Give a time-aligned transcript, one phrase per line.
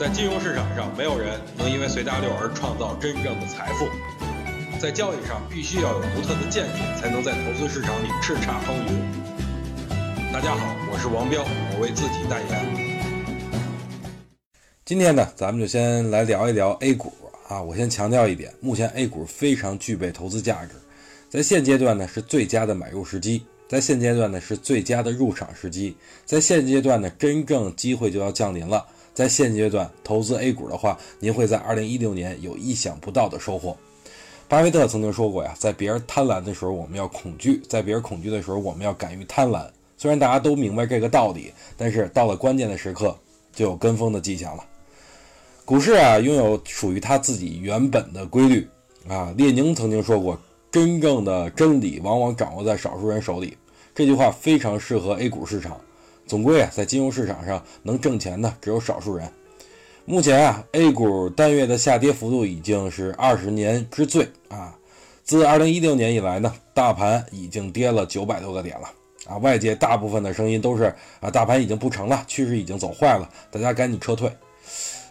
[0.00, 3.86] 在金融市场上，没有人能因为随大流而创造真正的财富。
[4.80, 10.32] 在交易上，必须要有独特的见解，才能在投资市场里叱咤风云。
[10.32, 12.48] 大家好，我是王彪，我为自己代言。
[14.86, 17.12] 今天呢，咱们就先来聊一聊 A 股
[17.46, 17.60] 啊。
[17.60, 20.76] 我先强调一点，目前 A 股非常具备投资价值，
[21.28, 25.94] 在现阶段呢是最佳的买入时机，在现阶段呢是最佳的入场时机，
[26.24, 28.86] 在现阶段呢真正机会就要降临了。
[29.12, 33.76] 在现阶段投资 A 股的话，您会在2016年有意想不到的收获。
[34.48, 39.64] 巴菲特曾经说过呀，在别人贪婪的时候，我们要恐惧；在别人恐惧的时候，我们要敢于贪婪。
[39.96, 43.16] 虽然大家都明白这个道理，但是到了关键的时刻，
[43.54, 44.64] 就有跟风的迹象了。
[45.64, 48.68] 股市啊，拥有属于它自己原本的规律
[49.08, 49.32] 啊。
[49.36, 50.36] 列宁曾经说过
[50.72, 53.56] ：“真正的真理往往掌握在少数人手里。”
[53.94, 55.80] 这句话非常适合 A 股市场。
[56.30, 59.28] 总归啊，在金融市场上能挣钱的只有少数人。
[60.04, 64.72] 目前啊，A 股单月的下跌幅度已经是二十年之最啊！
[65.24, 68.88] 自二零一六年以来呢，大盘已经跌了九百多个点了
[69.26, 69.38] 啊！
[69.38, 74.30] 外界大部分的声音都是啊，大盘已经不成了，趋势已经走坏了，大家赶紧撤退。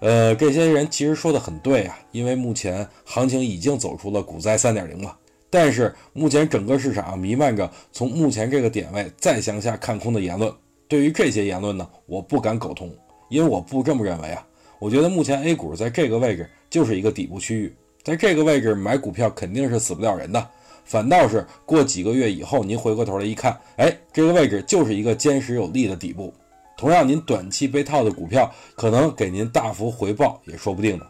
[0.00, 5.16] 呃，这些人其实说的很对啊，因为目前行情已经走出了股灾三点零了。
[5.48, 10.52] 但是目前整个市场弥漫着从目前这个点位再向下看空的言论。
[10.88, 12.94] 对于这些言论呢，我不敢苟同，
[13.28, 14.46] 因为我不这么认为啊。
[14.78, 20.46] 我觉得目前 A 股在这个位置就是一个底部区域，在这个位置买股票肯定是死不了人的。
[20.84, 26.34] 反倒是过几个月以后，您回过头来一看，哎，这个位置就是一个坚实有力的底部。
[26.76, 31.06] 同样，您短期被套的股票可能给您大幅回报也说不定呢。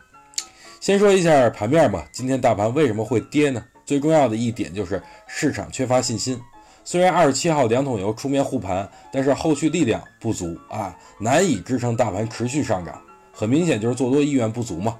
[0.78, 3.64] 先说一下盘面吧，今天大盘为什么会跌呢？
[3.84, 6.38] 最重要的一点就是市场缺乏信心。
[6.84, 13.00] 虽然二十七号两桶油出面护盘，但是后续力量不足啊，难以支撑大盘持续上涨。
[13.32, 14.96] 很明显就是做多意愿不足嘛。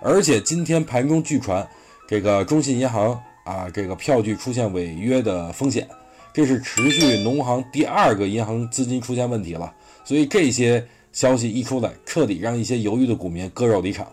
[0.00, 1.66] 而且今天盘中据传，
[2.06, 5.88] 这个中信银行啊，这个票据出现违约的风险，
[6.34, 9.72] 这是持续农行第二个银行资金出现问题了。
[10.04, 14.06] 所以这些消息一出来，彻底让一些犹豫的股民割肉离场。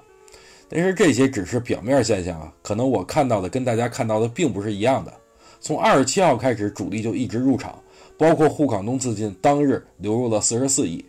[0.69, 5.13] 但是这些只是表面现象啊，可能我看到的跟大家看到的并不是一样的。
[5.59, 7.77] 从二十七号开始，主力就一直入场，
[8.17, 11.03] 包括沪港通资金当日流入了四十四亿。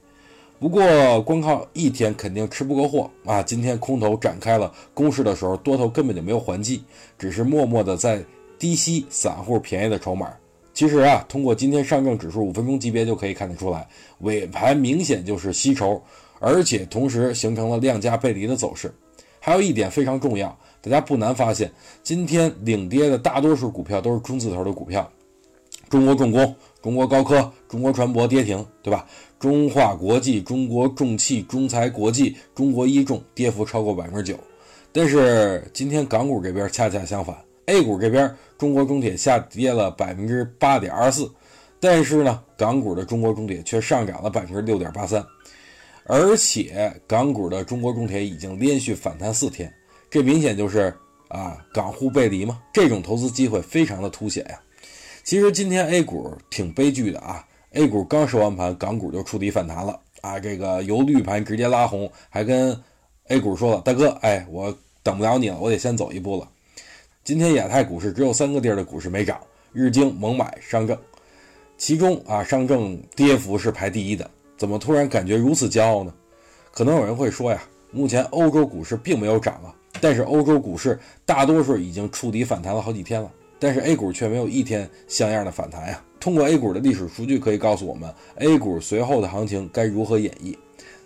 [0.59, 3.43] 不过，光靠一天肯定吃不够货啊！
[3.43, 6.83] 今天空头展开了攻势的时候，多头根本就没有还击，
[7.19, 8.23] 只是默默的在
[8.59, 10.31] 低吸散户便宜的筹码。
[10.75, 13.89] 其实啊，通过今天上证指数五分钟级别就可以看得出来，
[14.19, 16.03] 尾盘明显就是吸筹，
[16.39, 18.93] 而且同时形成了量价背离的走势。
[19.39, 20.55] 还有一点非常重要。
[20.83, 21.71] 大家不难发现，
[22.03, 25.11] 今天领跌的大多数股票都是中字头的股票，
[25.89, 29.07] 中国重工、中国高科、中国船舶跌停，对吧？
[29.39, 34.39] 中化国际、中国重汽、中材国际、中国一重跌幅超过百分之九。
[34.93, 37.37] 但是今天港股这边恰恰相反
[37.67, 41.31] ，A 股这边中国中铁下跌了百分之八点二四，
[41.79, 45.25] 但是呢，港股的中国中铁却上涨了百分之六点八三，
[46.05, 49.73] 而且港股的中国中铁已经连续反弹四天。
[50.11, 50.93] 这明显就是
[51.29, 54.61] 啊港沪背离嘛，这种投资机会非常的凸显呀。
[55.23, 62.77] 其实今天 A 股挺悲剧的啊，A 股刚收完盘，港股就触底反弹了啊，这个由绿盘直接拉红，还跟
[63.29, 66.49] A 股说了，大哥，哎，我等不了你了，我得先走一步了。
[67.23, 69.41] 今天亚太股市只有三个地儿的股市没涨，
[69.73, 70.99] 日经、蒙买、上证，
[71.79, 76.13] 其中啊上证跌幅是排第一的，怎么突然感觉如此骄傲呢？
[76.73, 77.63] 可能有人会说呀，
[77.93, 79.73] 目前欧洲股市并没有涨啊。
[80.01, 86.03] 但是欧洲股市大多数已经触底反弹了好几天了，但是 A 股却没有一天像样的反弹呀。
[86.19, 90.57] 通过 A 股的历史数据可以告诉我们，A 股随后的行情该如何演绎。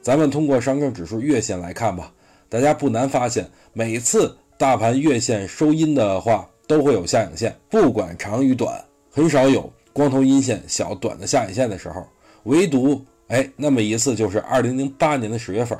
[0.03, 2.12] 咱们通过上证指数月线来看吧，
[2.49, 12.06] 大家不难发现，每次大盘月线收阴的话，都会有下影线，不管长与短，很少有光头阴线小短的下影线的时候。
[12.44, 15.78] 唯独哎，那么一次就是2008年的十月份，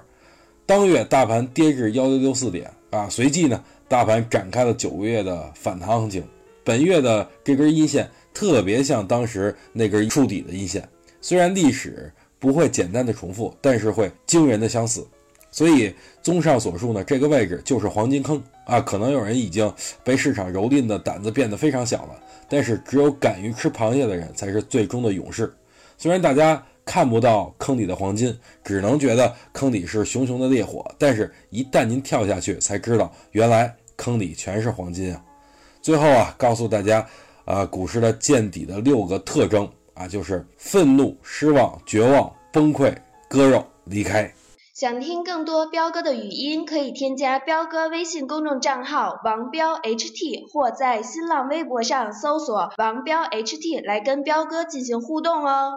[0.64, 2.70] 当月大盘跌至1664点。
[2.94, 6.23] 啊，随即呢，大盘展开了九个月的反弹行情。
[6.62, 10.88] 本月的这根阴线特别像当时那根触底的阴线，
[11.20, 15.05] 虽然历史不会简单的重复，但是会惊人的相似。
[15.50, 15.93] 所以，
[16.23, 18.81] 综上所述呢，这个位置就是黄金坑啊。
[18.81, 19.73] 可能有人已经
[20.05, 25.52] 被市场蹂躏的胆子变得非常小了，但是只有敢于吃螃蟹的人才是最终的勇士。
[25.99, 26.64] 虽然大家。
[26.84, 30.84] 看不到坑底的黄金，只能觉得坑底是熊熊的烈火。
[30.98, 35.22] 但是，一旦您跳下去，才知道原来坑底全是黄金啊！
[35.81, 37.06] 最后啊，告诉大家，
[37.44, 42.94] 啊，股市的见底的六个特征啊，就是愤怒、失望、绝望、崩溃、
[43.28, 44.32] 割肉、离开。
[44.75, 55.75] 想听更多彪哥的语音，可以添加彪哥微信公众账号王彪 HT，或在新浪微博上搜索王彪 HT 来跟彪哥进行互动哦。